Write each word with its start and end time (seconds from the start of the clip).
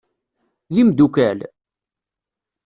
D 0.73 0.75
imdukal? 0.81 1.39